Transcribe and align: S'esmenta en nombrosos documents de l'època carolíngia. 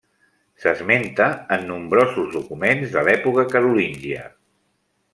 S'esmenta 0.63 1.27
en 1.57 1.69
nombrosos 1.73 2.33
documents 2.39 2.97
de 2.97 3.05
l'època 3.11 3.47
carolíngia. 3.55 4.29